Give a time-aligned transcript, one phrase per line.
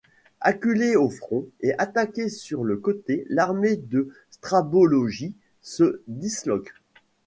[0.39, 6.73] Acculée au front et attaqué sur le côté, l’armée de Strathbologie se disloque.